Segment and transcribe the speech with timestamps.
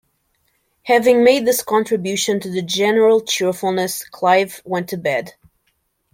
[0.85, 5.35] Having made this contribution to the general cheerfulness, Clive went to bed.